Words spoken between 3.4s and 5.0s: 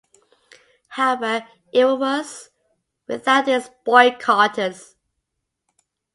its boycotters.